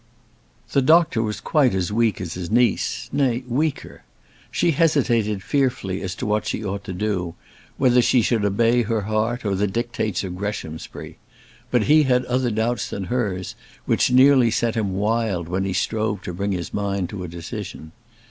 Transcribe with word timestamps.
The 0.71 0.81
doctor 0.81 1.21
was 1.21 1.39
quite 1.39 1.75
as 1.75 1.93
weak 1.93 2.19
as 2.19 2.33
his 2.33 2.49
niece; 2.49 3.07
nay, 3.13 3.43
weaker. 3.47 4.01
She 4.49 4.71
hesitated 4.71 5.43
fearfully 5.43 6.01
as 6.01 6.15
to 6.15 6.25
what 6.25 6.47
she 6.47 6.65
ought 6.65 6.83
to 6.85 6.93
do: 6.93 7.35
whether 7.77 8.01
she 8.01 8.23
should 8.23 8.43
obey 8.43 8.81
her 8.81 9.01
heart 9.01 9.45
or 9.45 9.53
the 9.53 9.67
dictates 9.67 10.23
of 10.23 10.35
Greshamsbury. 10.35 11.19
But 11.69 11.83
he 11.83 12.01
had 12.01 12.25
other 12.25 12.49
doubts 12.49 12.89
than 12.89 13.03
hers, 13.03 13.53
which 13.85 14.09
nearly 14.09 14.49
set 14.49 14.73
him 14.73 14.95
wild 14.95 15.47
when 15.47 15.65
he 15.65 15.73
strove 15.73 16.23
to 16.23 16.33
bring 16.33 16.51
his 16.51 16.73
mind 16.73 17.07
to 17.09 17.23
a 17.23 17.27
decision. 17.27 17.91